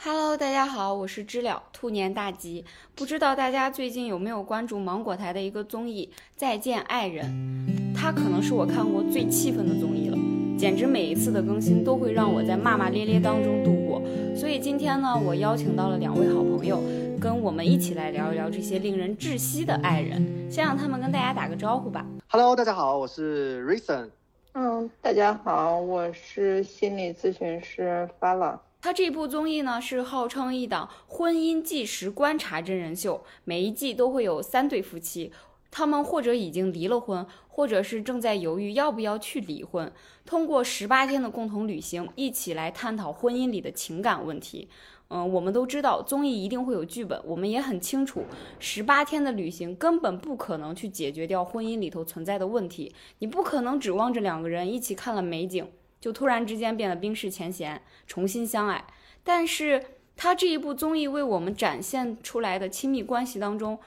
[0.00, 2.64] Hello，大家好，我是知了，兔年大吉。
[2.94, 7.26] 不知道大家最近有没有关注芒果台的一个综艺《再见爱人》？
[8.00, 10.16] 它可能是我看过最气愤的综艺了，
[10.56, 14.00] 简直每一次的更新都会让我在骂骂咧咧当中度过。
[14.36, 16.80] 所以今天呢，我邀请到了两位好朋友，
[17.20, 20.48] 跟我们一起来聊一聊这些令人窒息的爱人。
[20.48, 22.06] 先让他们跟大家打个招呼吧。
[22.28, 24.10] Hello，大家好，我是 Reason。
[24.52, 28.58] 嗯，大家好，我是心理咨询师 Fala。
[28.80, 35.32] 他这部综艺呢，是号称一档婚姻纪实观察真人秀，每一季都会有三对夫妻，
[35.70, 39.92] 他们或者已经离了婚，或者是正在犹豫要不要去离婚，
[40.24, 44.68] 通过十八天的共同旅行，一起来探讨婚姻里的情感问题。
[45.10, 48.22] 嗯，我们都知道综艺一定会有剧本，我们也很清楚，
[48.60, 55.66] 十八天的旅行根本不可能去解决掉婚姻里头存在的问题，你不可能指望着两个人一起看了美景。
[56.00, 58.84] 就突然之间变得冰释前嫌，重新相爱。
[59.24, 59.84] 但是
[60.16, 63.78] 他这一部综艺为我们展现出来的亲密关系当中，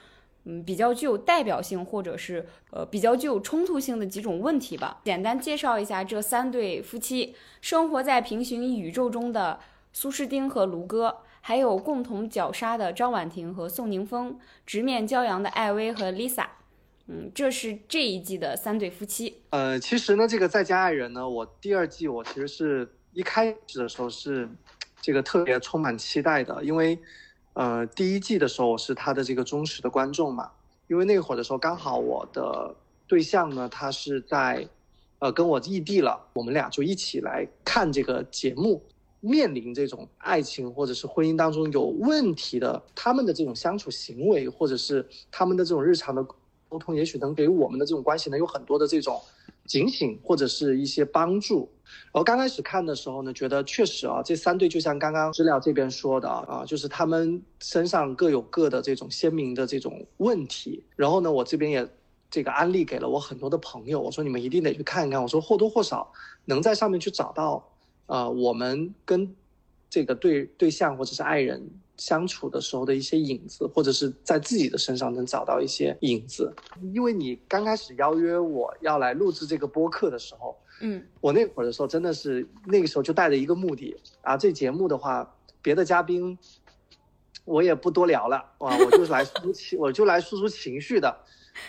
[0.46, 5.00] 嗯，比较具有代表性或者是呃比较具有冲突性的几种问题吧。
[5.04, 9.60] 简单介绍一下这三对夫妻：生活在平行宇宙中的
[9.94, 16.46] 苏诗丁和卢哥，还有共同绞杀的张婉婷和宋宁峰，直面骄阳的艾薇和 Lisa。
[17.14, 19.36] 嗯，这是这一季的三对夫妻。
[19.50, 24.48] 呃，其实呢，这个《再见爱人》呢，我第二季我其实是一开始的时候是
[25.02, 26.98] 这个特别充满期待的，因为
[27.52, 30.50] 呃第一季的时候我是他的这个忠实的观众嘛，
[30.88, 32.74] 因为那会儿的时候刚好我的
[33.08, 34.66] 对象呢，他是在
[35.20, 38.82] 呃跟我异地了，我们俩就一起来看这个节目，
[39.20, 46.26] 面临这种爱情或者是婚姻当中有问题的他们的这种相处行为，或者是他们的这种日常的。
[46.72, 49.20] 沟通也许能给我们的这种关系呢有很多的这种
[49.66, 51.70] 警醒或者是一些帮助。
[51.84, 60.82] 然后刚开始看的时候呢，觉得确实啊，这三对就像刚刚资料这边说的啊，就是他们身上各有各的这种鲜明的这种问题。
[60.96, 61.86] 然后呢，我这边也
[62.30, 65.22] 这个安利给了我很多的朋友，我说你们一定得去看一看。
[65.22, 66.10] 我说或多或少
[66.46, 67.70] 能在上面去找到，
[68.06, 69.36] 呃，我们跟
[69.90, 71.70] 这个对对象或者是爱人。
[72.02, 76.52] 相处的时候的一些影子，或者是在自己的身上能找到一些影子。
[76.94, 86.36] 因为你刚开始邀约我要来录制这个播客的时候，嗯，我那会儿的时候真的是那个时候就带着一个目的啊，这节目的话，别的嘉宾
[87.46, 91.16] 我也不多聊了，哇，我就是来抒情， 我就来输出情绪的，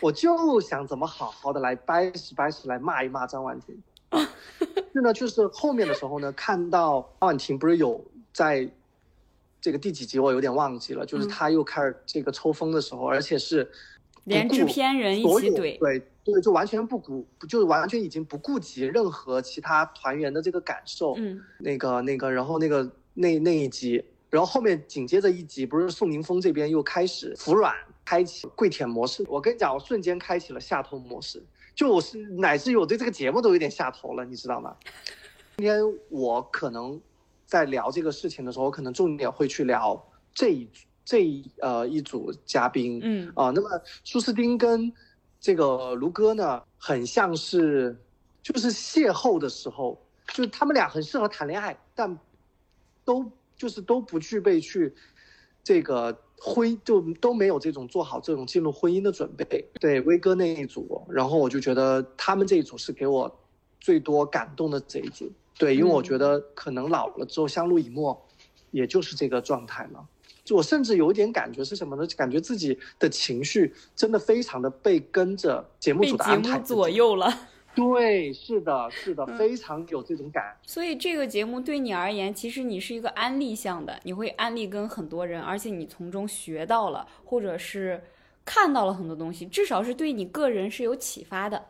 [0.00, 3.82] 我就想怎么好好的来掰扯掰扯来骂一骂张婉婷。
[4.94, 8.66] 是呢，就是后面的时候呢，看到张婉婷不是有在。
[9.62, 13.70] 这个第几集我有点忘记了，就是他又开始这个抽风的时候，而且是
[14.24, 21.14] 连制片人一起怼，对对，就完全不顾，就是完全已经不顾及任何其他团员的这个感受。
[21.16, 27.72] 嗯，那个那个，然后那个那那一集，然后后面紧接着一集，不是宋宁峰这边又开始服软，
[28.04, 29.24] 开启跪舔模式。
[29.28, 31.40] 我跟你讲，我瞬间开启了下头模式，
[31.72, 34.74] 就我是乃至于我对这个节目都有点下头了，你知道吗？
[35.56, 37.00] 今天我可能。
[37.52, 40.02] 在聊这个事情的时候，我可能重点会去聊
[40.32, 40.66] 这一
[41.04, 43.68] 这一呃一组嘉宾，嗯啊，那么
[44.04, 44.90] 苏斯丁跟
[45.38, 47.94] 这个卢哥呢，很像是
[48.42, 52.18] 就是邂逅的时候，就是他们俩很适合谈恋爱，但
[53.04, 54.90] 都就是都不具备去
[55.62, 59.62] 这个婚就都没有这种做好这种进入婚姻的准备。
[59.78, 63.30] 对威哥那一组，然后我就觉得他们这一组是给我
[63.78, 65.30] 最多感动的这一组。
[65.62, 68.20] 对，因为我觉得可能老了之后相濡以沫，
[68.72, 70.04] 也就是这个状态了。
[70.42, 72.04] 就我甚至有一点感觉是什么呢？
[72.16, 77.32] 感觉自己的情绪真的非常的被跟着节目组的安排左右了。
[77.76, 80.52] 对，是的，是的，非常有这种感。
[80.66, 88.02] 所以这个节目对你而言，其实你是一个安利向的，你会安利跟很多人，而且你从中学到了，或者是
[88.44, 91.64] 看到了很多东西，至少是对你个人是有启发的。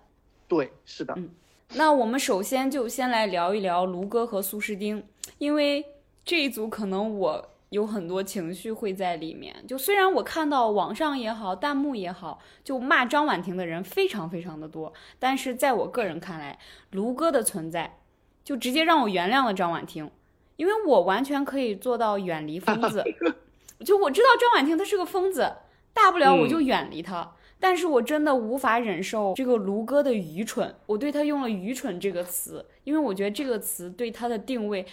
[0.49, 1.29] 对，是的，嗯。
[1.75, 5.03] 那我们首先就先来聊一聊卢哥和苏诗丁，
[5.39, 5.85] 因为
[6.25, 9.65] 这一组可能我有很多情绪会在里面。
[9.67, 16.59] 就虽然我看到网上也好，弹幕也好，就骂张婉婷的人非常非常的多，但是在我个人看来，
[16.91, 17.99] 卢哥的存在
[18.45, 20.11] 就直接让我原谅了张婉婷，
[20.57, 23.03] 因为我完全可以做到远离疯子。
[23.85, 25.51] 就我知道张婉婷她是个疯子，
[25.95, 27.33] 大不了我就远离她。
[27.63, 34.85] 但是我真的无法忍受这个卢哥的愚蠢，我对他用了“愚蠢”这个词，因为我觉得这个词对他的定位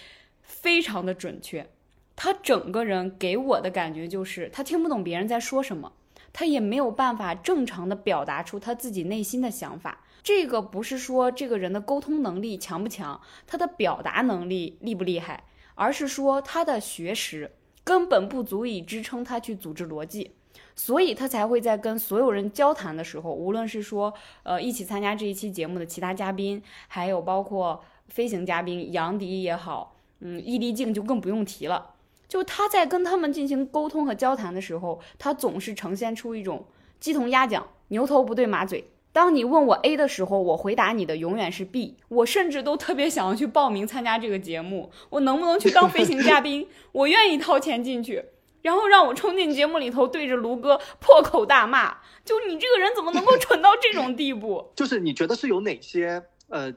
[0.43, 1.67] 非常的准确。
[2.15, 5.91] 他整个人给我的感觉就是他听不懂别人在说什么，
[6.31, 10.05] 他也没有办法正常的表达出他自己内心的想法。
[10.21, 17.51] 这个不是说这个人的沟通能力强不强，他的表达能力厉不厉害，而是说他的学识。
[17.81, 20.33] 根本不足以支撑他去组织逻辑，
[20.75, 24.13] 所以他才会在跟所有人交谈的时候，无论是说
[24.43, 31.91] 呃一起参加这一期节目的其他嘉宾，还有包括飞行嘉宾杨迪也好，嗯，易立竞就更不用提了。
[32.27, 36.65] 就他在跟他们进行沟通和交谈的时候，他总是呈现出一种
[36.99, 38.85] 鸡同鸭讲、牛头不对马嘴。
[39.11, 41.97] 当你问我 A 的时候，我回答你的永远是 B。
[42.09, 46.67] 我甚至都特别想要去报名参加这个节目，我能不能去当飞行嘉宾？
[46.93, 48.25] 我愿意掏钱进去，
[48.61, 51.97] 然后让我冲进节目里头，对着卢哥破口大骂。
[52.25, 54.69] 就你这个人怎么能够蠢到这种地步？
[54.75, 56.73] 就是你觉得是有哪些呃，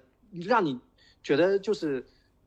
[0.46, 0.78] 让你
[1.22, 2.06] 觉得就是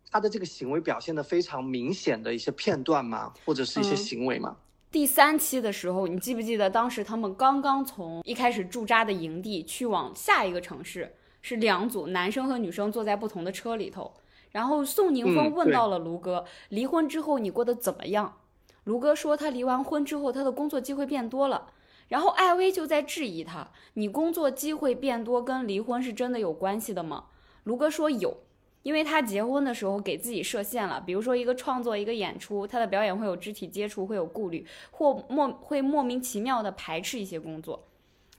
[0.10, 3.34] 他的这个行为表现的非常明显的一些片段吗？
[3.46, 4.56] 或者是一些行为吗？
[4.92, 14.14] 第三期的时候，你记不记得当时他们刚刚从一开始驻扎的营地去往下一个城市，是两组男生和女生坐在不同的车里头，
[14.52, 18.38] 然后宋宁峰问到了卢哥，离婚之后你过得怎么样？
[18.86, 21.74] 卢哥说他离完婚之后，他的工作机会变多了，
[22.08, 27.26] 然后艾薇就在质疑他，你工作机会变多跟离婚是真的有关系的吗？
[27.66, 28.38] 卢哥说有。
[28.84, 37.88] 因为他结婚的时候给自己设限了，比如说一个创作一个演出，他的表演会有肢体接触，会有顾虑，或莫会莫名其妙的排斥一些工作，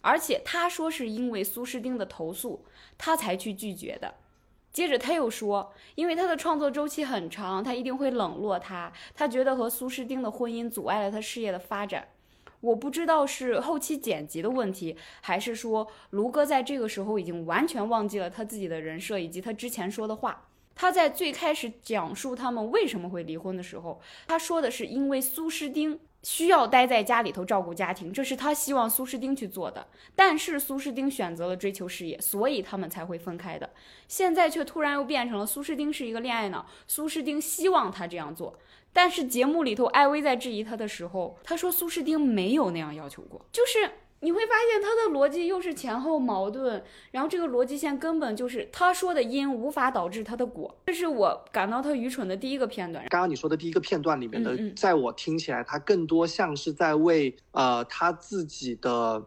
[0.01, 2.65] 而且他说是因为苏诗丁的投诉，
[2.97, 4.15] 他才去拒绝的。
[4.77, 12.07] 接着他又说，因为他的创作周期很长，他一定会冷落他，他觉得和苏诗丁的婚姻阻碍了他事业的发展。
[12.61, 20.47] 我不知道是后期剪辑的问题，还是说卢哥在这个时候已经完全忘记了他自己的人设以及他之前说的话。
[20.75, 29.87] 他在最开始讲述他们为什么会离婚的时候，他说的是因为苏诗丁需要待在家里头照顾家庭，这是他希望苏诗丁去做的。
[30.17, 33.71] 但是苏诗丁选择了追求事业，所以他们才会分开的。
[34.09, 38.59] 现在却突然又变成了苏诗丁是一个恋爱脑，苏诗丁希望他这样做。
[38.93, 43.47] 但是节目里头，艾薇在质疑他的时候，他说苏诗丁没有那样要求过。
[43.53, 43.89] 就是
[44.21, 50.75] 你会发现他的逻辑又是前后矛盾，然后这个逻辑线根本就是他说的因无法导致他的果。
[50.87, 53.05] 这是我感到他愚蠢的第一个片段。
[53.11, 59.23] 刚刚你说的第一个片段里面的，在我听起来，他更多像是在为呃他自己的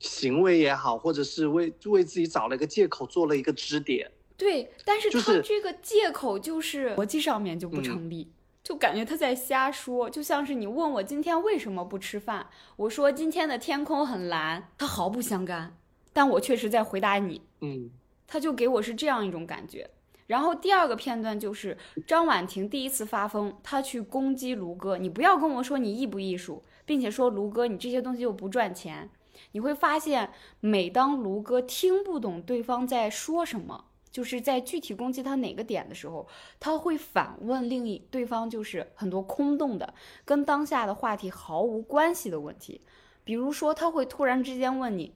[0.00, 4.10] 行为也好，或者是为为自己找了一个借口，做了一个支点。
[4.36, 8.28] 对，但是他这个借口就是逻辑上面就不成立。
[8.66, 15.76] 就感觉他在瞎说，就像是你问我今天为什么不吃饭，我说今天的天空很蓝，他毫不相干，
[16.12, 17.88] 但我确实在回答你，嗯，
[18.26, 19.88] 他就给我是这样一种感觉。
[20.26, 21.78] 然后第二个片段就是
[22.08, 29.08] 张婉婷第一次发疯，她去攻击卢哥，你不要跟我说你艺不艺术，并且说卢哥你这些东西又不赚钱，
[29.52, 33.84] 你会发现每当卢哥听不懂对方在说什么。
[34.16, 36.26] 就是在具体攻击他哪个点的时候，
[36.58, 39.92] 他会反问另一对方，就是很多空洞的、
[40.24, 42.80] 跟当下的话题毫无关系的问题。
[43.24, 45.12] 比如说，他会突然之间问你：“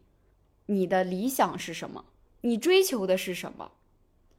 [0.66, 2.04] 你的理想是什么？
[2.42, 3.72] 你追求的是什么？”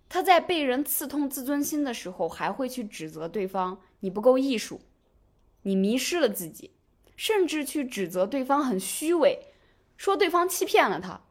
[0.07, 4.81] 他在被人刺痛自尊心的时候，还会去指责对方：“你不够艺术，
[5.63, 6.75] 你迷失了自己。”
[7.17, 9.39] 甚至去指责对方很虚伪，
[9.97, 11.21] 说对方欺骗了他。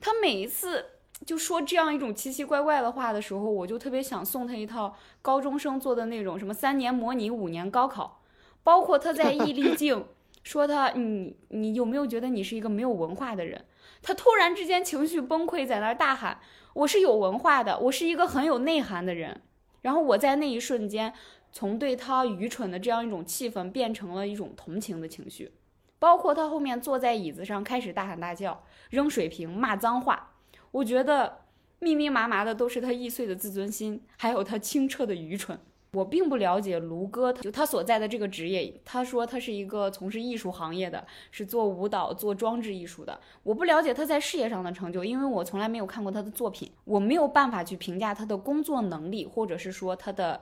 [0.00, 0.91] 他每一次。
[1.24, 8.22] 就说这样一种奇奇怪怪的话的时候，我就特别想送他一套高中生做的那种什么三年模拟五年高考，
[8.62, 10.04] 包括他在易立竞
[10.42, 13.64] 说他你你有没有觉得你是一个没有文化的人？
[14.02, 16.40] 他突然之间情绪崩溃，在那儿大喊
[16.74, 19.42] 我是有文化的，我是一个很有内涵的人。
[19.82, 21.12] 然后我在那一瞬间，
[21.52, 25.52] 从对他愚蠢的这样一种气氛变成了一种同情的情绪，
[26.00, 30.31] 包括他后面坐在椅子上开始大喊大叫、扔水瓶、骂脏话。
[30.72, 31.44] 我觉得
[31.78, 35.58] 密密麻麻的都是他易碎的自尊心，还有他清澈的愚蠢。
[35.92, 38.80] 我并不了解卢哥，就他所在的这个职业。
[38.82, 43.20] 他说他是一个从事艺术行业的，是做舞蹈、做装置艺术的。
[43.42, 50.40] 我不了解他在事业上的成就，因为我从来没有看过他的作品，我没有办法去评价他的工作能力，或者是说他的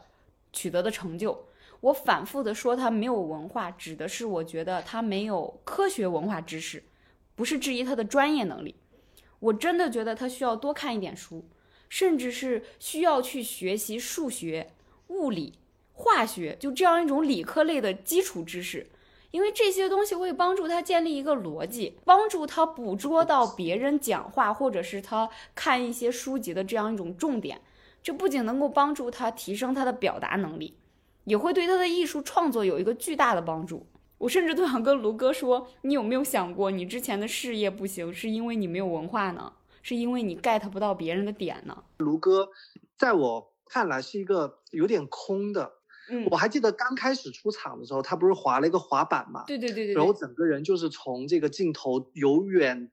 [0.53, 1.47] 取得的成就。
[1.81, 6.85] 我反复的说他没有文化，指的是我觉得他没有科学文化知识，
[7.35, 8.77] 不是质疑他的专业能力。
[9.41, 11.45] 我真的觉得他需要多看一点书，
[11.89, 14.71] 甚至是需要去学习数学、
[15.09, 15.55] 物理、
[15.93, 18.87] 化学，就这样一种理科类的基础知识，
[19.31, 27.61] 因为这些东西会帮助他建立一个逻辑，帮助他捕捉到别人讲话或者是他看一些书籍的这样一种重点。
[28.03, 30.75] 这不仅能够帮助他提升他的表达能力，
[31.25, 33.87] 也会对他的艺术创作有一个巨大的帮助。
[34.21, 39.51] 我甚至都想跟卢哥说，你有没有想过，你之前的事业不行，是因为你没有文化呢？
[39.81, 41.85] 是因为你 get 不到别人的点呢？
[41.97, 42.51] 卢哥，
[42.99, 45.73] 在我看来是一个有点空的，
[46.11, 52.91] 嗯我，还记得刚开始出场的时候，他不是滑了一个滑板嘛，对对对对然后，整个人就是从这个镜头由远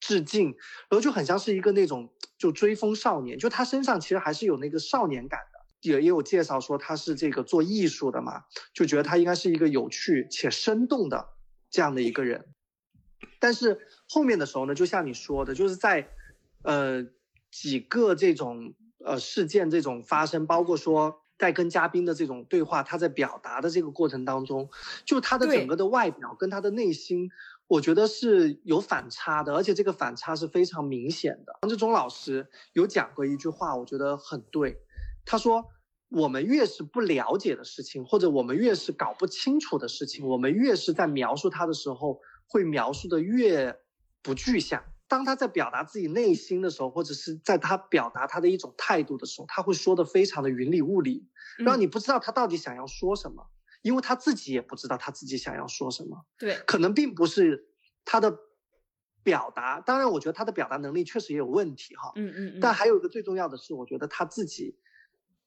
[0.00, 0.48] 至近，
[0.90, 5.47] 然后就很像是一个那种就追风少年，就他身上其实还是有那个少年感的。
[5.80, 11.28] 也也有介绍说他是这个做艺术的嘛，就觉得他应该是一个有趣且生动的
[11.70, 12.46] 这样的一个人。
[13.40, 16.08] 但是后面的时候呢，就像你说的，就是在
[16.62, 17.06] 呃
[17.50, 24.68] 几个这种呃事件这种发生，包括说在跟嘉宾的这种对话，他在表达的这个过程当中，
[25.04, 27.30] 就他的整个的外表跟他的内心，
[27.68, 31.56] 我觉得是有反差的，而且这个反差是非常明显的。
[31.62, 34.80] 王志忠老师有讲过一句话，我觉得很对，
[35.28, 35.64] 他说。
[36.10, 43.78] 我们越是不了解的事情，或者我们越是搞不清楚的事情，我们越是在描述它的时候，会描述的越
[44.22, 44.82] 不具象。
[45.06, 53.46] 当他在表达自己内心的时候，或者是在他表达他的一种态度的时候，他会说的非常的云里雾里，让嗯你不知道他到底想要说什么，
[53.82, 56.24] 因为他自己也不知道他自己想要说什么。
[56.38, 57.68] 对，可能并不是
[58.06, 58.34] 他的
[59.22, 62.12] 表达，当然，我觉得他的表达能力确实也有问题哈。
[62.16, 64.74] 嗯嗯嗯，但还有一个最重要的是，我觉得他自己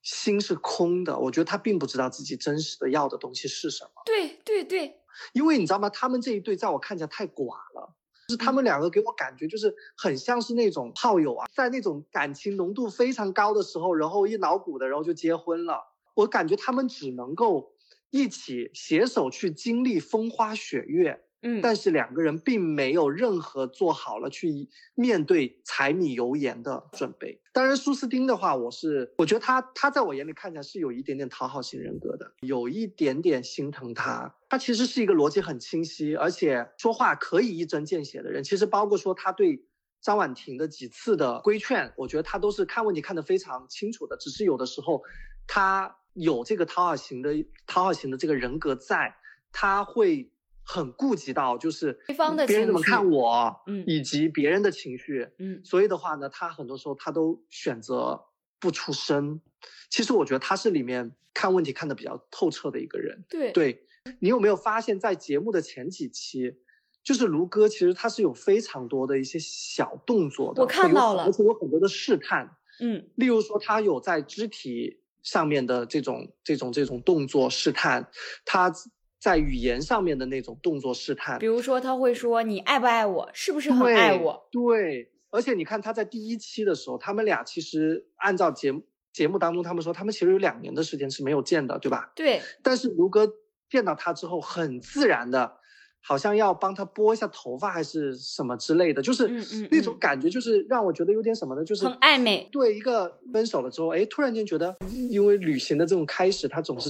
[0.01, 3.91] 心是空的，我觉得他并不知道自己真实的要的东西是什么。
[4.05, 4.99] 对对对，
[5.33, 5.89] 因为你知道吗？
[5.89, 7.95] 他们这一对在我看起来太寡了，
[8.27, 15.79] 就是他们两个给我感觉就是很像是那种炮友啊，在那种感情浓度非常高的时候，然后一脑鼓的，然后就结婚了。
[16.15, 17.73] 我感觉他们只能够
[18.09, 27.41] 一起携手去经历风花雪月，嗯，但是两个人并没有任何做好了去面对柴米油盐的准备。
[27.51, 34.35] 当然，苏斯丁的话，我是我觉得他他在我眼里看起来是有一点点讨好型人格的，有一点点心疼他。
[34.49, 38.43] 他其实是一个逻辑很清晰，而且说话可以一针见血的人。
[38.43, 39.65] 其实包括说他对
[39.99, 44.15] 张婉婷的几次的规劝，我觉得他都是看问题看得非常清楚的。
[44.17, 45.03] 只是有的时候
[45.47, 49.15] 他有这个讨好型的讨好型的这个人格在，
[49.51, 50.30] 他会
[50.71, 55.27] 很顾及到就是对方的别人怎么看我，嗯以及别人的情绪。
[55.37, 58.23] 嗯所以的话呢，他很多时候他都选择
[58.57, 59.41] 不出声。
[59.89, 63.25] 其实我觉得他是里面看问题看得比较透彻的一个人。
[63.27, 63.85] 对对
[64.19, 66.55] 你有没有发现，在节目的前几期，
[67.03, 72.55] 就是卢哥其实他是有非常多的一些小动作的，我看到了而且有很多的试探。
[72.79, 78.09] 嗯例如说，他有在肢体上面的这种这种这种动作试探，
[78.45, 78.73] 他
[79.21, 84.47] 在语言上面的那种动作试探比，如说他会说你爱不爱我，是不是很爱我？
[84.51, 88.81] 对，而且你看他在第一期的时候，他们俩其实按照节目
[89.13, 92.11] 节目当中，他们说他们其实有两年的时间是没有见的，对吧？
[92.15, 93.31] 对，但是卢哥
[93.69, 95.57] 见到他之后，很自然的，
[96.01, 99.27] 好像要帮他拨一下头发还是什么之类的，就是
[99.69, 101.63] 那种嗯感觉，就是让我觉得有点什么呢？
[101.63, 104.75] 就是很暧昧对一个分手了之后，哎，突然间觉得，
[105.11, 106.89] 因为旅行的这种开始，他总是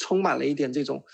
[0.00, 1.04] 充满了一点这种。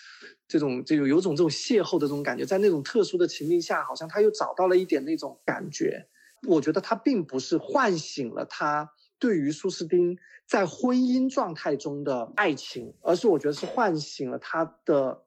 [0.49, 6.07] 这种这种有种这种邂逅的这种感觉，在那种特殊的情境下，好像他又找到了一点那种感觉。
[6.47, 8.89] 我觉得他并不是唤醒了他
[9.19, 10.17] 对于苏斯丁
[10.47, 15.25] 在婚姻状态中的爱情，而是我觉得是唤醒了他的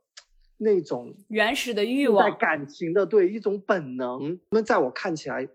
[0.58, 4.39] 那种原始的欲望在望，感情的对一种本能。
[4.51, 5.46] 那在我看起来，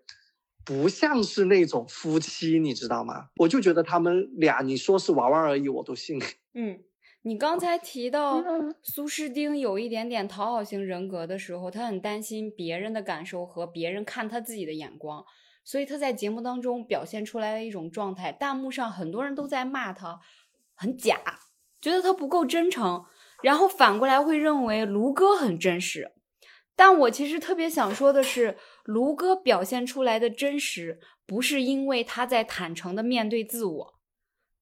[0.62, 3.30] 不像是那种夫妻，你知道吗？
[3.37, 6.20] 我就觉得他们俩，你说是玩玩而已，我都信。
[6.52, 6.78] 嗯，
[7.26, 15.24] 你刚才提到嗯苏诗丁有一点点讨好型人格的时候，他很担心别人的感受和别人看他自己的眼光，
[15.64, 20.20] 所以他在节目当中表现出来的一种状态，弹幕上很多人都在骂他
[20.74, 21.18] 很假，
[21.80, 23.06] 觉得他不够真诚，
[23.42, 26.12] 然后反过来会认为卢哥很真实。
[26.76, 33.94] 但我其实特别想说的是，卢哥表现出来的真实，不是因为他在坦诚的面对自我，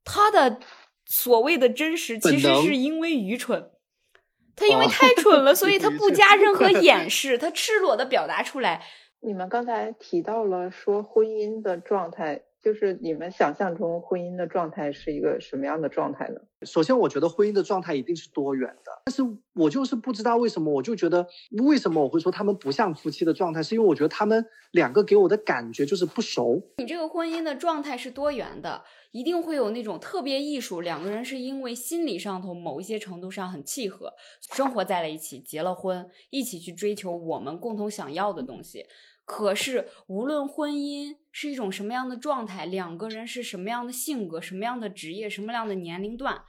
[0.04, 0.60] 他的
[1.06, 3.70] 所谓的真实，其实是因为愚蠢。
[4.54, 8.82] 他因为哦太蠢了， 所以他不加任何 掩饰，他赤裸的表达出来。
[9.20, 16.40] 你们刚才提到了说婚姻的状态，就是你们想象中婚姻的状态是一个什么样的状态呢？
[16.66, 19.22] 首先，我觉得婚姻的状态一定是多元的，但是
[19.54, 21.26] 我就是不知道为什么，我就觉得
[21.62, 26.60] 为什么我会说他们不像夫妻的状态，是因为我觉得他们两个给我的感觉就是不熟。
[26.76, 34.12] 你这个婚姻的状态是多元的，一定会有那种特别艺术，两个人是因为心理上头某一些程度上很契合，
[34.52, 38.86] 生活在了一起，结了婚，一起去追求我们共同想要的东西。
[39.24, 46.42] 可是，无论婚姻是一种什么样的状态，两个人是什么样的性格、什么样的职业、什么样的年龄段，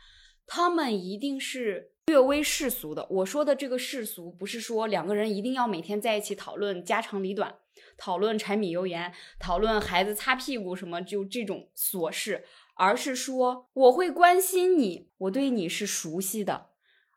[0.48, 3.05] 他们一定是略微世俗的。
[3.10, 7.55] 我说的这个世俗，不是说两个人一定要每天在一起讨论家长里短，
[7.98, 12.46] 讨论柴米油盐，讨论孩子擦屁股什么，就这种琐事，
[12.76, 16.68] 而是说我会关心你，我对你是熟悉的，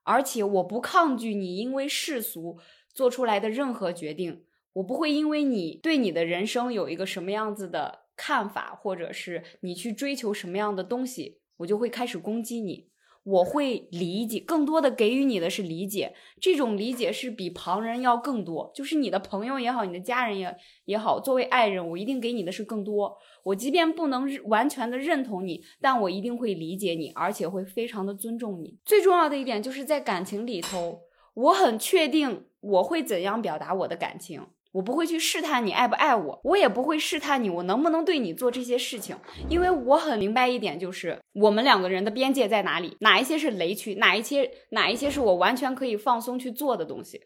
[0.02, 2.58] 而且我不抗拒你因为世俗
[2.92, 12.88] 做出来的任何决定，我不会因为你对你的人生有一个什么样子的看法，或者是你去追求什么样的东西，我就会开始攻击你。
[13.26, 18.70] 我会理解，更多的给予你的是理解，这种理解是比旁人要更多。
[18.72, 23.18] 就是你的朋友也好，你的家人也也好，作为爱人，我一定给你的是更多。
[23.42, 28.78] 我即便不能完全的认同你，但我一定会理解你，而且会非常的尊重你。
[28.84, 31.00] 最重要的一点就是在感情里头，
[31.34, 34.46] 我很确定我会怎样表达我的感情。
[34.72, 39.16] 我不会去试探你爱不爱我，我也不会试探你我能不能对你做这些事情，
[39.48, 47.22] 因为我很明白一点，就是我们两个人的边界在哪里，哪一些是雷区，哪一些哪一些是我完全可以放松去做的东西。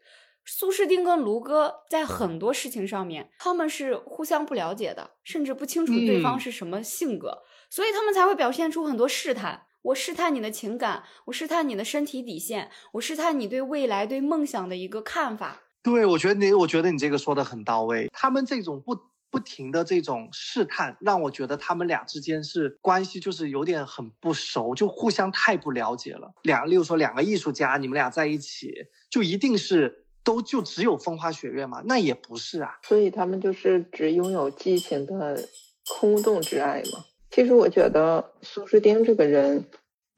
[0.46, 9.66] 苏诗丁跟卢哥在很多事情上面，他们是互相不了解的，甚至不清楚对方是什么性格，所以他们才会表现出很多试探。
[9.82, 15.62] 我试探你的情感，我试探你的身体底线，我试探你对未来、对梦想的一个看法。
[15.82, 18.10] 对，我觉得你，我觉得你这个说的很到位。
[18.12, 18.94] 他们这种不
[19.30, 26.32] 不停的这种试探，让我觉得他们俩之间是关系，就是有点很不熟，就互相太不了解了。
[26.42, 28.74] 两，例如说两个艺术家，你们俩在一起，
[29.08, 31.82] 就一定是都就只有风花雪月吗？
[31.86, 32.78] 那也不是啊。
[32.82, 35.48] 所以他们就是只拥有激情的
[35.88, 37.04] 空洞之爱嘛。
[37.30, 39.64] 其实我觉得苏诗丁这个人，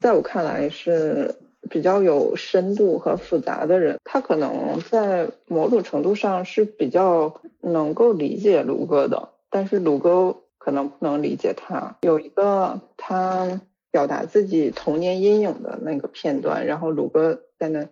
[0.01, 1.33] 在我看来是。
[1.69, 11.97] 比较有深度和复杂的人，他可能在某种程度上是比较能够理解卢哥的，但是卢哥可能不能理解他。
[12.01, 17.87] 有一个他表达自己童年阴影的那个片段，然后卢哥在那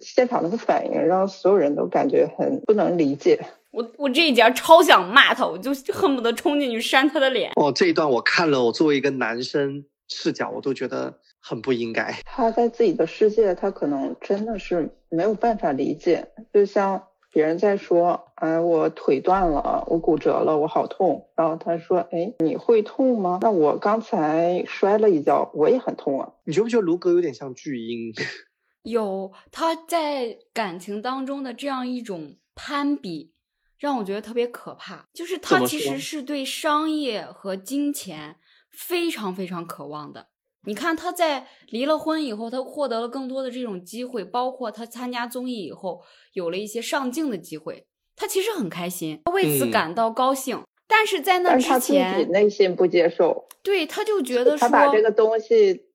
[0.00, 3.40] 现场那个反应，让所有人都感觉很不能理解。
[3.72, 7.50] 我我这一节超想骂他，我就恨不得冲进去扇他的脸。
[7.56, 11.18] 哦，这一段我看了，我作为一个男生视角，我都觉得。
[11.40, 12.14] 很不应该。
[12.24, 16.28] 他在自己的世界，他可能真的是没有办法理解。
[16.52, 23.38] 就像别人在说：“哎，我腿断了，我骨折了，我好痛。”然后他说：“哎，你会痛吗？
[23.42, 28.12] 那我刚才摔了一跤，我也很痛啊。”你觉不觉得卢哥有点像巨婴？
[28.82, 33.34] 有他在感情当中的这样一种攀比，
[33.78, 35.06] 让我觉得特别可怕。
[35.12, 38.36] 就是他其实是对商业和金钱
[38.70, 40.29] 非常非常渴望的。
[40.66, 46.02] 你看他在离了婚以后，他获得了更多的这种机会，包括他参加综艺以后
[46.34, 50.62] 有了一些上镜的机会，他其实很开心，他为此感到高兴。
[50.86, 55.86] 但是在那之前，内心不接受，对，他就觉得说他把这个东西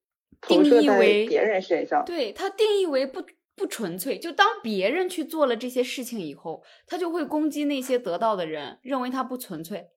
[0.48, 3.22] 定义为别人身上，对他定义为不
[3.56, 4.18] 不纯粹。
[4.18, 9.90] 就当别人去做了这些事情以后，他就会攻击那些得到的人，认为他不纯粹，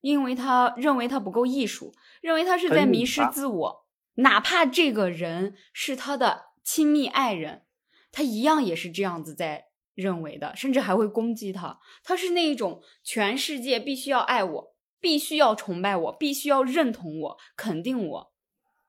[0.00, 3.87] 因为他认为他不够艺术，认为他是在迷失自我。
[4.18, 7.62] 哪怕这个人是他的亲密爱人，
[8.12, 11.78] 他一样也是这样子在认为的，甚至还会攻击他。
[12.02, 18.32] 他是那一种全世界必须要爱我，必须要崇拜我，必须要认同我、肯定我。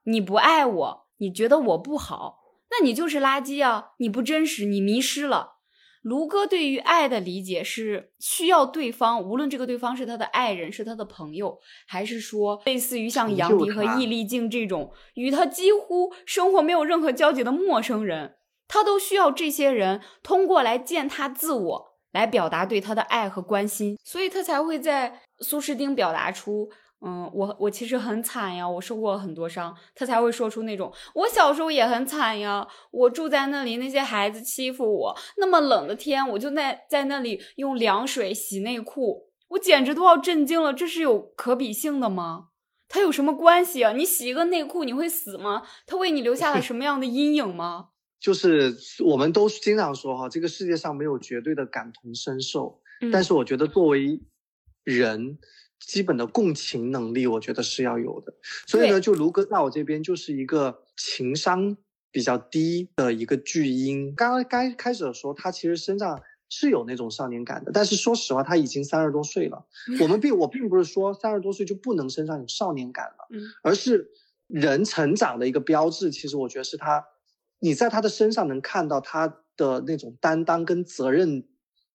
[0.04, 2.38] 你不爱我，你觉得我不好，
[2.70, 3.92] 那你就是垃圾啊！
[3.98, 5.59] 你不真实，你迷失了。
[6.02, 18.36] 卢哥对于爱的理解是需要对方，无论这个对方是他的爱人、是他的朋友，还是说类似于像杨迪和易立竞这种与他几乎生活没有任何交集的陌生人，
[18.66, 26.70] 他都需要这些人通过来践踏自我，来表达对他的爱和关心，所以他才会在苏诗丁表达出。
[27.02, 42.48] 嗯，我我其实很惨呀，我受过很多伤，他才会说出那种我小时候也很惨呀，我住在那里，那些孩子欺负我，那么冷的天，我就在在那里用凉水洗内裤，我简直都要震惊了，这是有可比性的吗？
[42.86, 43.92] 它有什么关系啊？
[43.92, 45.62] 你洗一个内裤你会死吗？
[45.86, 47.88] 它为你留下了什么样的阴影吗？
[48.20, 54.20] 就是我们都经常说哈，这个世界上没有绝对的感同身受，但是我觉得作为
[54.84, 55.38] 人。
[55.80, 58.32] 基本的共情能力，我觉得是要有的。
[58.66, 61.76] 所以呢，就卢哥在我这边就是一个情商
[62.12, 64.14] 比较低的一个巨婴。
[64.14, 67.72] 刚刚刚开始的时候，他其实身上是有那种少年感的。
[67.72, 69.66] 但是说实话，他已经三十多岁了。
[70.00, 73.28] 我们并我并不是说三十多岁就不能身上有少年感了，
[73.62, 74.10] 而是
[74.46, 76.10] 人成长的一个标志。
[76.10, 77.04] 其实我觉得是他，
[77.58, 81.48] 你在他的身上能看到他的那种担当跟责任，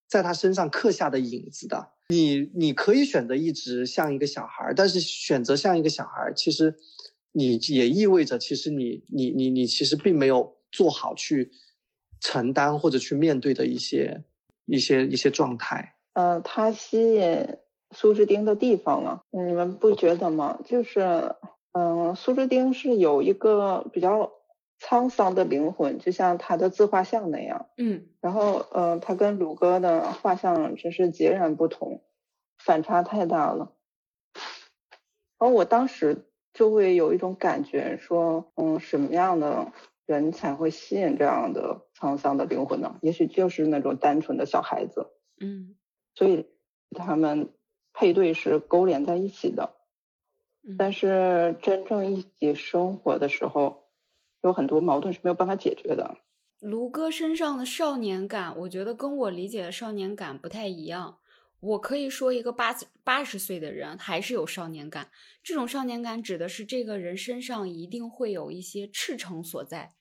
[0.08, 1.95] 在他身上刻下的影子的。
[2.08, 6.76] 你你可以选择一直像一个小孩，但是选择像一个小孩，其实
[7.32, 11.52] 你也意味着，其实你你你你其实并没有做好去
[12.20, 14.24] 承担或者去面对的一些
[14.66, 15.96] 一些一些状态。
[16.14, 17.58] 呃，他吸引
[17.92, 20.60] 苏志丁的地方啊，你们不觉得吗？
[20.64, 21.02] 就是
[21.74, 24.32] 嗯，苏志丁是有一个比较
[24.80, 27.68] 沧桑的灵魂，就像他的自画像那样。
[27.78, 32.04] 嗯然后，呃，他跟鲁哥的画像真是截然不同，
[32.58, 33.74] 反差太大了。
[35.38, 39.72] 然后我当时就会有一种感觉，说，嗯，什么样的
[40.06, 42.98] 人才会吸引这样的沧桑的灵魂呢？
[43.02, 45.76] 也许就是那种单纯的小孩子，嗯
[46.14, 46.48] 所以
[46.92, 47.54] 他们
[47.94, 49.76] 配对是勾连在一起的。
[50.68, 53.85] 嗯但是真正一起生活的时候，
[54.48, 56.18] 有很多矛盾是没有办法解决的。
[56.60, 61.20] 卢哥身上的少年感，我觉得跟我理解的少年感不太一样。
[61.60, 65.10] 我可以说，一个八八十岁的人还是有少年感。
[65.44, 69.94] 这种少年感指的是这个人身上一定会有一些赤诚所在。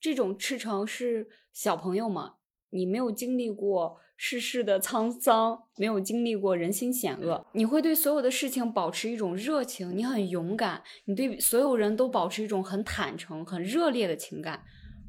[0.00, 2.34] 这种赤诚是小朋友嘛，
[2.70, 14.62] 你没有经历过世事的沧桑，没有经历过人心险恶，你会对所有的事情保持一种热情，你很勇敢，你对所有人都保持一种很坦诚、很热烈的情感。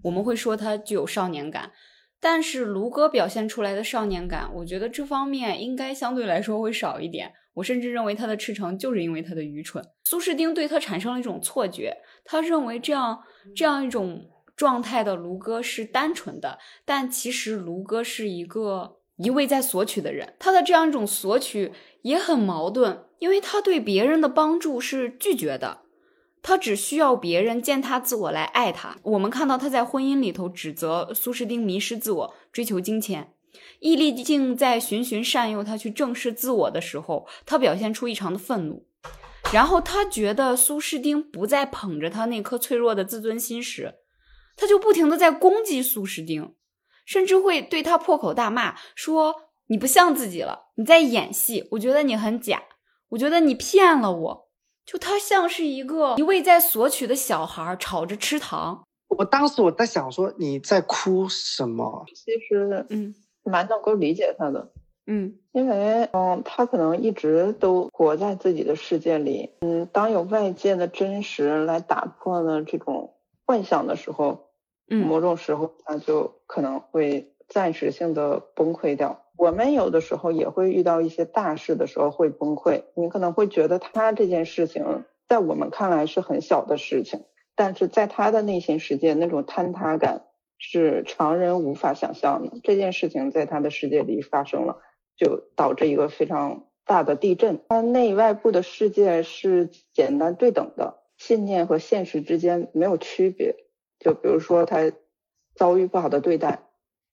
[0.03, 1.71] 我们会说他具有少年感，
[2.19, 7.33] 但是卢哥表现出来的少年感，我觉得这方面应该相对来说会少一点。
[7.55, 9.83] 我甚至认为他的赤诚就是因为他的愚蠢。
[10.05, 13.19] 苏士丁对他产生了一种错觉，他认为这样
[13.53, 14.23] 这样一种
[14.59, 20.33] 状态的卢哥是单纯的，但其实卢哥是一个一味在索取的人。
[20.37, 25.83] 他的这样一种索取也很矛盾，因为他对别人的帮助是拒绝的。
[26.41, 28.97] 他只需要别人践踏自我来爱他。
[29.03, 33.31] 我们看到他在婚姻里头指责苏士丁迷失自我，追求金钱。
[33.79, 38.85] 伊丽静在循循善诱他去正视自我的时候，他表现出异常的愤怒。
[39.53, 43.95] 然后他觉得苏士丁不再捧着他那颗脆弱的自尊心时，
[44.59, 46.53] 他就不停的在攻击苏诗丁，
[47.05, 49.35] 甚至会对他破口大骂，说
[49.67, 52.61] 你不像自己了，你在演戏，我觉得你很假，
[53.09, 54.49] 我觉得你骗了我。
[54.85, 58.83] 就他像是一个一味在索取的小孩，吵着吃糖。
[59.07, 62.05] 我当时我在想说你在哭什么？
[62.13, 64.71] 其实嗯蛮能够理解他的，
[65.05, 69.51] 嗯因为嗯，他可能一直都活在自己的世界里。
[69.61, 74.48] 嗯，当有外界的真实来打破了这种幻想的时候，
[74.89, 79.25] 嗯某种时候他就可能会暂时性的崩溃掉。
[79.37, 87.23] 我们有的时候也会遇到一些大事的时候会崩溃，你可能会觉得他这件事情在我们看来是很小的事情，
[87.55, 90.25] 但是在他的内心世界那种坍塌感
[90.57, 92.59] 是常人无法想象的。
[92.63, 94.79] 这件事情在他的世界里发生了，
[95.15, 97.61] 就导致一个非常大的地震。
[97.69, 103.55] 他内外部的世界是简单对等的，信念和现实之间没有区别。
[103.99, 104.91] 就比如说他
[105.55, 106.63] 遭遇不好的对待，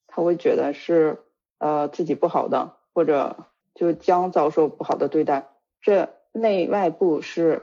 [0.06, 1.18] 他会觉得是
[1.58, 5.48] 呃自己不好的，或者就将遭受不好的对待，
[5.80, 7.62] 这内外部是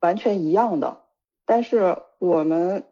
[0.00, 1.00] 完全一样的。
[1.46, 2.84] 但是我们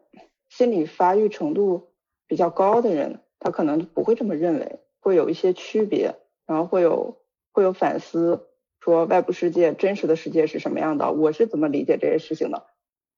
[0.49, 1.89] 心理发育程度
[2.27, 7.17] 比较高的人，他可能不会这么认为，会有一些区别，然后会有
[7.51, 8.47] 会有反思，
[8.79, 12.65] 说外部世界真实的世界是什么样的，我是怎么理解这些事情的，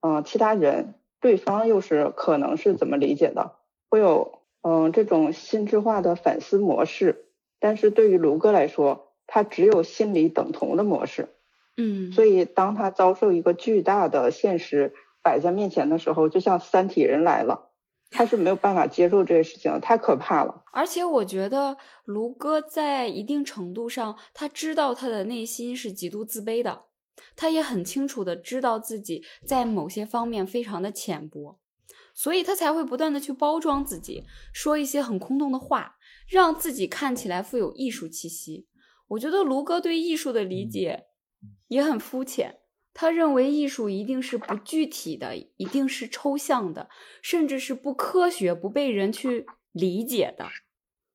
[0.02, 3.56] 嗯、其他人对方又是可能是怎么理解的，
[3.90, 7.26] 会有嗯这种心智化的反思模式。
[7.60, 11.30] 但是对于卢哥来说，他只有心理等同的模式，
[11.76, 17.72] 嗯，所以当他遭受一个巨大的现实摆在面前的时候，就像三体人来了，
[18.12, 20.64] 他是没有办法接受这些事情的，太可怕了。
[20.72, 26.84] 而且我觉得卢哥在一定程度上，他知道他的内心是极度自卑的，
[27.36, 31.60] 他也很清楚的知道自己在某些方面非常的浅薄，
[32.14, 38.68] 所以他才会不断的去包装自己，说一些很空洞的话，让自己看起来富有艺术气息。
[39.10, 41.06] 我觉得卢哥对艺术的理解
[41.68, 42.60] 也很肤浅。
[42.94, 46.90] 他认为艺术一定是不具体的，一定是抽象的，
[47.22, 50.50] 甚至是不科学、不被人去理解的。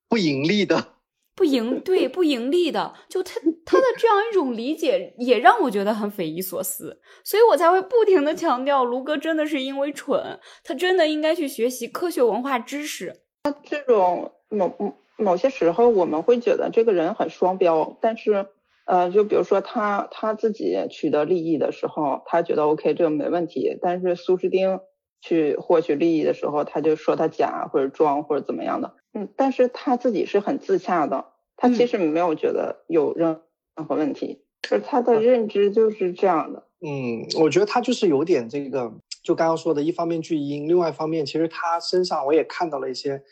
[0.09, 0.95] 不盈利的，
[1.35, 13.23] 不盈对不盈利的，就他他的这样一种理解，也让我觉得很匪夷所思，所以我才会不停的强调，卢哥真的是因为蠢，他真的应该去学习科学文化知识。
[13.45, 18.47] 他这种某某些时候，我们会觉得这个人很双标，但是
[18.85, 24.81] 呃，就比如说他他自己取得利益的时候，他觉得 OK 这个没问题，但是苏诗丁
[25.23, 31.25] 去获取利益的时候，他就说他假或者装或者怎么样的，嗯，但是他自己是很自洽的，
[31.57, 33.41] 他其实没有觉得有任
[33.77, 36.67] 任何问题，就是他的认知就是这样的。
[36.85, 43.23] 嗯，我觉得他就是有点这个，就刚刚说的，一方面巨婴，另外一方面，其实他身上我也看到了一些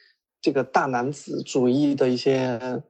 [0.40, 2.80] 这个大男子主义的一些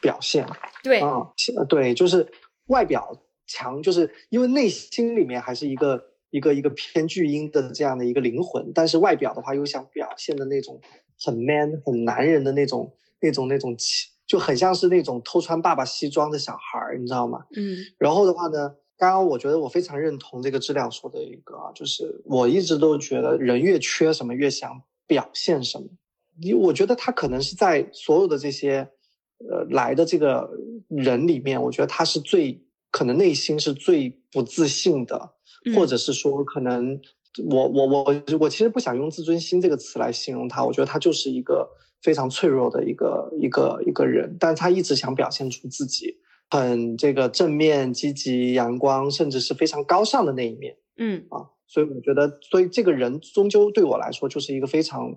[0.00, 0.44] 表现。
[0.82, 2.26] 对，啊、呃对，就是
[2.66, 10.80] 外表强，就是因为内心里面还是一个一个一个偏巨婴的这样的一个灵魂，但是外表的话又想表现的那种
[11.22, 17.44] 很 man 很男人的那种那种那种气，就很像是那种偷穿爸爸西装的小孩儿，你知道吗？
[17.56, 25.86] 嗯然后的话呢，刚刚我觉得我非常认同这个质量说的一个啊，就是我一直都觉得人越缺什么越想表现什么。
[26.40, 28.88] 因为我觉得他可能是在所有的这些
[29.50, 30.50] 呃来的这个
[30.88, 35.30] 人里面，我觉得他是最可能内心是最不自信的，嗯
[35.74, 37.00] 或者是说可能
[37.48, 41.68] 我我我我其实不想用自尊心这个词来形容他，我觉得他就是一个
[42.02, 46.16] 非常脆弱的一个一个一个人，但他一直想表现出自己
[46.50, 51.50] 很这个正面、积极、阳光，甚至是非常高尚的那一面嗯啊。
[51.66, 55.16] 所以我觉得，所以这个人终究对我来说就是一个非常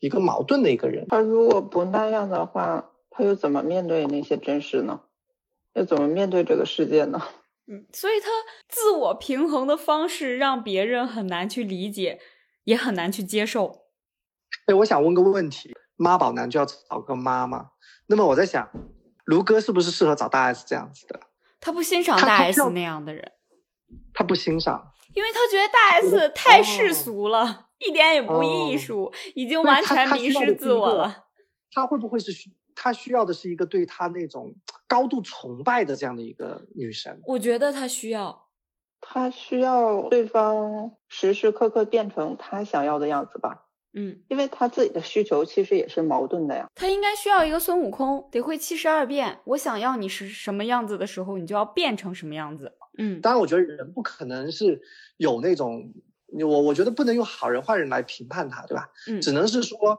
[0.00, 1.06] 一个矛盾的一个人。
[1.08, 5.00] 他如果不那样的话，他又怎么面对那些真实呢？
[5.72, 7.22] 又怎么面对这个世界呢？
[7.70, 8.28] 嗯，所以他
[8.68, 12.20] 自我平衡的方式让别人很难去理解，
[12.64, 13.84] 也很难去接受。
[14.66, 17.72] 哎，我想问个问题：妈宝男就要找个妈吗？
[18.06, 18.70] 那么我在想，
[19.26, 21.20] 卢哥是不是适合找大 S 这样子的？
[21.60, 23.32] 他不欣赏大 S 那样的人，
[24.14, 31.26] 他不欣赏，因为他觉得大 S 太哦世俗了，一点也不艺哦术，已经完全迷失自我了。
[31.70, 34.54] 他会不会是需他需要的是一个对他那种
[34.88, 37.20] 高度崇拜的这样的一个女神？
[37.26, 38.48] 我觉得她需要，
[39.00, 46.66] 她需要对方时时刻刻变成她想要的样子吧，嗯，因为他自己的需求其实也是矛盾的呀。
[46.74, 49.38] 他应该需要一个孙悟空，得会七十二变。
[49.44, 52.72] 我想要你是什么样子的时候，你就要变成什么样子。
[52.98, 54.80] 嗯当然，我觉得人不可能是
[55.18, 55.92] 有那种
[56.44, 58.90] 我我觉得不能用好人坏人来评判他，对吧？
[59.06, 59.98] 嗯只能是说，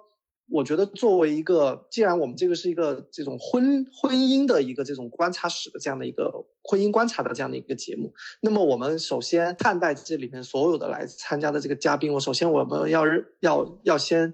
[0.51, 13.03] 我觉得作为一个，既然我们这个是一个这种婚婚姻的一个这种观察史的这样的一个婚姻观察的这样的一个节目，那么我们首先看待这里面所有的来参加的这个嘉宾，我首先我们要
[13.41, 14.33] 要要先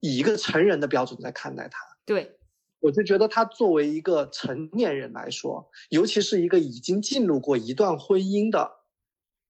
[0.00, 1.80] 以一个成人的标准在看待他。
[2.06, 2.38] 对，
[2.80, 8.70] 我就觉得他作为一个成年人来说，尤其是一个已经进入过一段婚姻的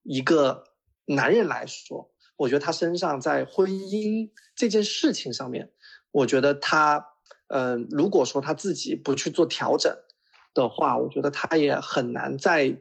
[0.01, 0.63] 一个
[1.05, 5.71] 男人来说，我觉得他身上在婚姻这件事情上面，
[6.11, 7.07] 我觉得他，
[7.47, 9.95] 嗯、如果说他自己不去做调整
[10.53, 12.77] 的话，我觉得他也很难在，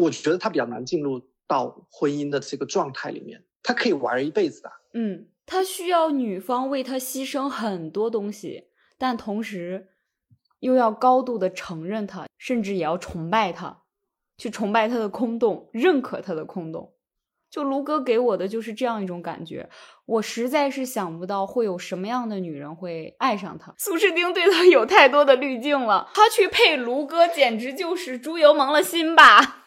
[0.00, 3.44] 我觉得他比较难进入到婚姻的这个状态里面。
[3.62, 9.88] 他可以玩一辈子的，嗯，他需要女方为他牺牲很多东西，但同时
[10.60, 13.82] 又要高度的承认他，甚至也要崇拜他，
[14.38, 16.94] 去崇拜他的空洞，认可他的空洞。
[17.50, 19.68] 就卢哥给我的就是这样一种感觉，
[20.06, 23.74] 我实在是想不到会有什么样的女人会爱上他。
[23.76, 29.64] 苏诗丁对他有太多的滤镜了，他去配卢哥简直就是猪油蒙了心吧？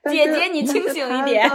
[0.00, 1.50] 但是姐姐你清醒一点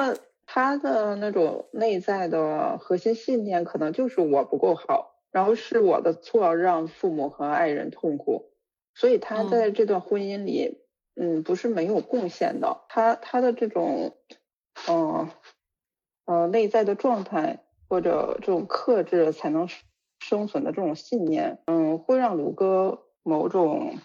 [0.46, 8.52] 他的那种内在的核心信念，可能就是我不够好，然后是我的错让父母和爱人痛苦，
[8.94, 10.82] 所以他嗯在这段婚姻里，
[11.16, 12.82] 嗯，不是没有贡献的。
[12.90, 14.18] 他他的这种，
[14.88, 15.30] 嗯呃
[16.52, 17.60] 内在的状态
[17.90, 19.68] 或者这种克制才能
[20.20, 23.98] 生存的这种信念，嗯，会让卢哥某种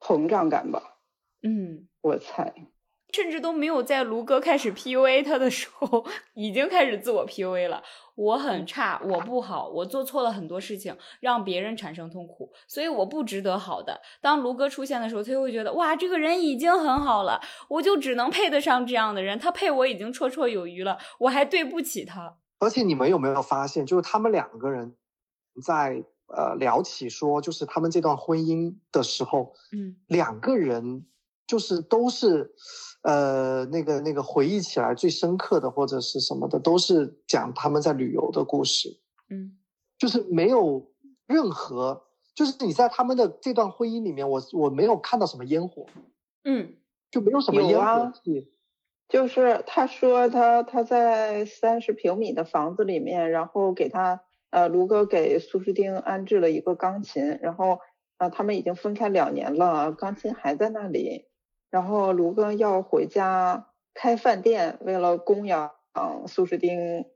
[0.00, 0.98] 膨胀感吧，
[1.42, 1.88] 嗯。
[2.02, 2.71] 我猜。
[3.12, 7.82] 甚至都没有在卢哥开始 PUA 他的时候，已经开始自我 PUA 了。
[8.14, 14.00] 我很差，我不好，我做错了很多事情，让别人产生痛苦，所以我不值得好的。
[14.20, 22.36] 当卢哥出现的时候，他就会觉得哇，这个人已经很好了，我就只能配得上这样的人，他配我已经绰绰有余了，我还对不起他。
[22.58, 24.94] 而且你们有没有发现，就是他们两个人
[25.64, 31.06] 在呃聊起说，就是他们这段婚姻的时候，嗯两个人
[31.52, 32.50] 就是都是，
[33.02, 38.88] 呃，那个那个回忆起来最深刻的或者是什么的，都是讲他们在旅游的故事，
[39.28, 39.58] 嗯。
[39.98, 40.90] 就是没有
[41.26, 45.84] 任何，就是你在他们的这段婚姻里面，我我没有看到什么烟火，
[46.44, 46.72] 嗯。
[47.10, 48.50] 就没有什么烟有啊火气。
[49.10, 57.78] 就是他说他他在三十平米的房子里面，然后给他呃卢哥给苏诗丁安置了一个钢琴，然后
[58.16, 61.26] 呃他们已经分开两年了，钢琴还在那里，
[61.72, 65.70] 然后卢哥要回家开饭店，为了供养
[66.28, 67.06] 苏诗丁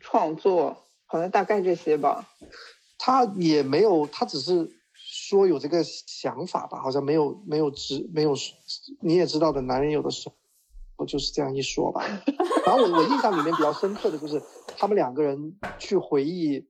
[0.00, 2.26] 创作，好像大概这些吧。
[2.98, 8.32] 他也没有，他只是说有这个想法吧，好像没有没有直没有，
[9.02, 10.30] 你也知道的，男人有的时
[10.96, 12.02] 候就是这样一说吧。
[12.64, 14.42] 然后我我印象里面比较深刻的就是
[14.78, 16.66] 他们两个人去回忆，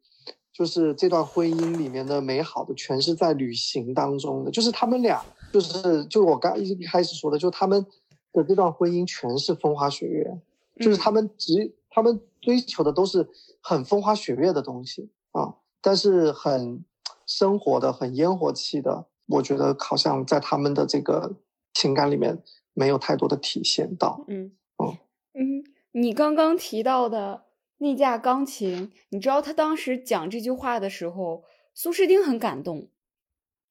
[0.53, 7.85] 就是这段婚姻里面的美好的，全是在旅行当中的，就是他们俩就是就是我刚一开始说的，就他们
[8.33, 10.39] 的这段婚姻全是风花雪月，
[10.77, 13.29] 就是他们只他们追求的都是
[13.61, 16.85] 很风花雪月的东西啊，但是很
[17.27, 21.35] 生活的、很烟火气的，我觉得好像在他们的这个
[21.73, 22.43] 情感里面
[22.75, 24.25] 没有太多的体现到。
[24.29, 24.99] 嗯哦
[25.35, 27.45] 嗯，你刚刚提到的
[27.83, 31.43] 那架钢琴，你知道他当时讲这句话的时候，
[31.75, 32.89] 苏诗丁很感动，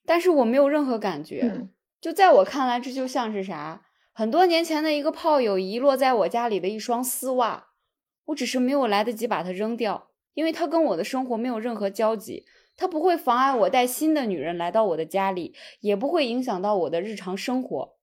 [0.06, 1.42] 但是我没有任何感觉。
[1.44, 1.70] 嗯
[2.02, 3.86] 就在我看来，这就像是啥？
[4.12, 7.68] 很多年前的一个炮友遗落在我家里的一双丝袜，
[8.26, 12.44] 我只是没有来得及把它扔掉，因为它跟我的生活没有任何交集，
[12.76, 17.94] 它不会妨碍我带新的女人来到我的家里，也不会影响到我的日常生活。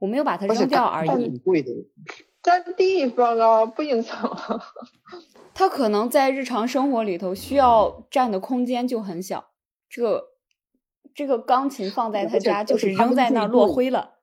[0.00, 1.38] 我没有把它扔掉而已。
[1.38, 1.70] 贵的，
[2.42, 4.60] 占地方啊， 不影响啊。
[5.54, 9.50] 它可能在日常生活里头需要占的空间就很小，
[9.88, 10.24] 这个
[11.14, 14.14] 这个钢琴放在他家就是扔在那儿落灰了。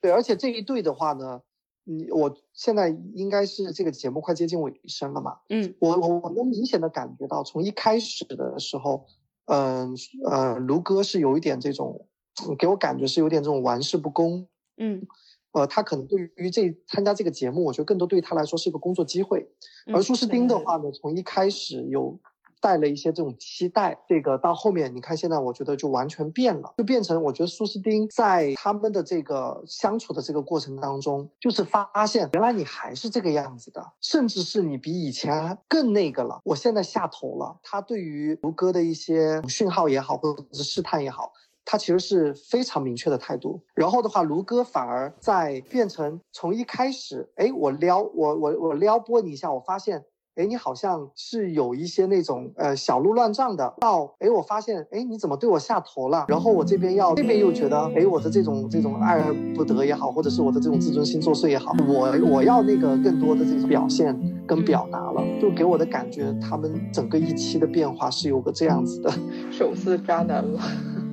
[0.00, 1.40] 对，而且这一对的话呢，
[1.84, 9.06] 你我现在应该是这个节目快接近尾声了嘛，嗯我我我能明显的感觉到，从一开始的时候，
[9.46, 9.96] 嗯
[10.30, 12.06] 呃卢哥是有一点这种，
[12.46, 15.06] 嗯给我感觉是有点这种玩世不恭，嗯
[15.52, 19.48] 呃，他可能对于这参加这个节目，我觉得更多对他来说是一个工作机会。
[19.86, 22.18] 嗯而苏诗丁的话呢，从一开始有
[22.60, 36.40] 带了一些这种期待，这个到后面你看现在我觉得就完全变了，就变成我觉得苏诗丁在他们的这个相处的这个过程当中，就是发现原来你还是这个样子的，甚至是你比以前更那个了。
[36.44, 41.32] 我现在下头了，他对于卢哥的一些讯号也好，或者是试探也好。
[41.64, 56.24] 他其实是非常明确的态度，然后的话，卢哥反而在变成从一开始，哎，我撩我我我撩拨你一下，我发现，哎，你好像是有一些那种呃小鹿乱撞的，到哎，我发现，哎，你怎么对我下头了？
[56.28, 69.10] 然后我这边要这边又觉得，哎，我的这种这种爱而不得也好，或者是我的这种自尊心作祟也好，我我要那个更多的这种表现跟表达了，就给我的感觉，他们整个一期的变化是有个这样子的。
[69.50, 70.60] 手撕渣男了。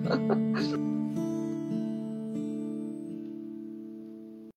[0.03, 0.15] 哈
[0.55, 0.88] 哈